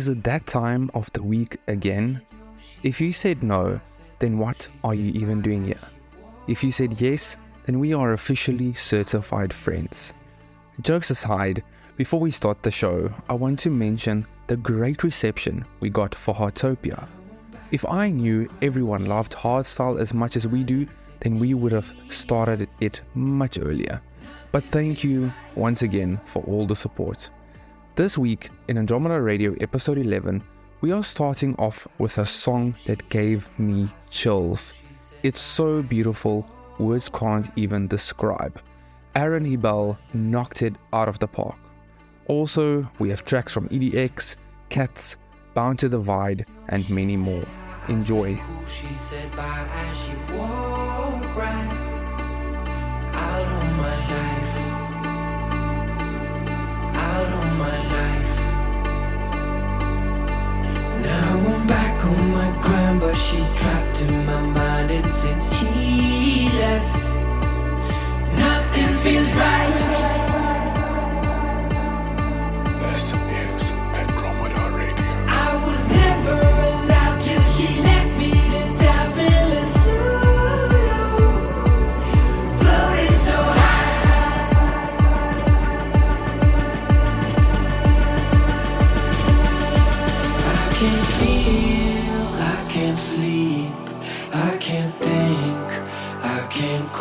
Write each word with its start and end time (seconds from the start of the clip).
Is 0.00 0.08
it 0.08 0.24
that 0.24 0.46
time 0.46 0.90
of 0.94 1.12
the 1.12 1.22
week 1.22 1.58
again? 1.68 2.22
If 2.82 3.02
you 3.02 3.12
said 3.12 3.42
no, 3.42 3.78
then 4.18 4.38
what 4.38 4.66
are 4.82 4.94
you 4.94 5.12
even 5.12 5.42
doing 5.42 5.66
here? 5.66 5.86
If 6.48 6.64
you 6.64 6.70
said 6.70 7.02
yes, 7.02 7.36
then 7.66 7.78
we 7.78 7.92
are 7.92 8.14
officially 8.14 8.72
certified 8.72 9.52
friends. 9.52 10.14
Jokes 10.80 11.10
aside, 11.10 11.62
before 11.98 12.18
we 12.18 12.30
start 12.30 12.62
the 12.62 12.70
show, 12.70 13.12
I 13.28 13.34
want 13.34 13.58
to 13.58 13.68
mention 13.68 14.26
the 14.46 14.56
great 14.56 15.04
reception 15.04 15.66
we 15.80 15.90
got 15.90 16.14
for 16.14 16.34
Heartopia. 16.34 17.06
If 17.70 17.84
I 17.84 18.08
knew 18.08 18.48
everyone 18.62 19.04
loved 19.04 19.32
hardstyle 19.32 20.00
as 20.00 20.14
much 20.14 20.34
as 20.34 20.46
we 20.46 20.64
do, 20.64 20.86
then 21.20 21.38
we 21.38 21.52
would 21.52 21.72
have 21.72 21.92
started 22.08 22.70
it 22.80 23.02
much 23.14 23.58
earlier. 23.58 24.00
But 24.50 24.64
thank 24.64 25.04
you 25.04 25.30
once 25.56 25.82
again 25.82 26.18
for 26.24 26.42
all 26.44 26.66
the 26.66 26.74
support. 26.74 27.28
This 27.96 28.16
week 28.16 28.50
in 28.68 28.78
Andromeda 28.78 29.20
Radio 29.20 29.54
episode 29.60 29.98
11, 29.98 30.42
we 30.80 30.92
are 30.92 31.02
starting 31.02 31.56
off 31.56 31.88
with 31.98 32.18
a 32.18 32.24
song 32.24 32.74
that 32.86 33.06
gave 33.08 33.50
me 33.58 33.88
chills. 34.10 34.74
It's 35.24 35.40
so 35.40 35.82
beautiful, 35.82 36.48
words 36.78 37.08
can't 37.08 37.50
even 37.56 37.88
describe. 37.88 38.62
Aaron 39.16 39.44
Hebel 39.44 39.98
knocked 40.14 40.62
it 40.62 40.76
out 40.92 41.08
of 41.08 41.18
the 41.18 41.26
park. 41.26 41.56
Also, 42.28 42.88
we 43.00 43.10
have 43.10 43.24
tracks 43.24 43.52
from 43.52 43.68
EDX, 43.70 44.36
Katzz, 44.70 45.16
Bound 45.54 45.80
to 45.80 45.88
Divide, 45.88 46.46
and 46.68 46.88
many 46.90 47.16
more. 47.16 47.44
Enjoy. 47.88 48.40
Now 61.02 61.30
I'm 61.52 61.66
back 61.66 62.04
on 62.04 62.30
my 62.32 62.50
grind, 62.60 63.00
but 63.00 63.14
she's 63.14 63.52
trapped 63.54 64.02
in 64.02 64.26
my 64.26 64.40
mind. 64.40 64.90
And 64.90 65.10
since 65.10 65.56
she 65.58 66.48
left, 66.62 67.04
nothing 68.36 68.94
feels 69.02 69.32
right. 69.34 69.79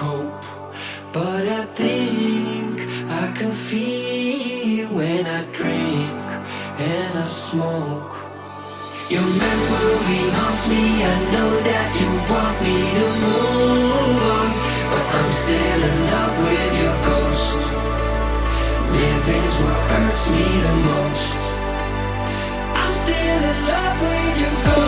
Can't 0.09 0.49
but 1.11 1.47
I 1.47 1.65
think 1.65 2.79
I 3.09 3.33
can 3.37 3.51
feel 3.51 4.87
when 4.89 5.25
I 5.25 5.41
drink 5.51 6.27
and 6.77 7.17
I 7.17 7.25
smoke. 7.25 8.13
Your 9.09 9.27
memory 9.43 10.23
haunts 10.37 10.69
me. 10.69 10.83
I 11.13 11.15
know 11.33 11.51
that 11.69 11.89
you 11.99 12.11
want 12.29 12.55
me 12.65 12.77
to 12.97 13.07
move 13.25 14.19
on, 14.37 14.49
but 14.91 15.05
I'm 15.17 15.31
still 15.43 15.81
in 15.89 15.97
love 16.13 16.35
with 16.45 16.73
your 16.81 16.97
ghost. 17.09 17.59
Living's 18.93 19.55
what 19.63 19.81
hurts 19.91 20.25
me 20.35 20.45
the 20.65 20.75
most. 20.89 21.39
I'm 22.81 22.93
still 23.03 23.41
in 23.51 23.59
love 23.71 23.97
with 24.05 24.41
your 24.41 24.55
ghost. 24.65 24.78